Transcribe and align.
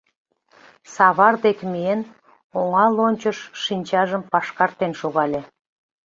Савар 0.95 1.35
дек 1.45 1.59
миен, 1.71 2.01
оҥа 2.59 2.85
лончыш 2.97 3.37
шинчажым 3.63 4.21
пашкартен 4.31 4.91
шогале. 4.99 5.41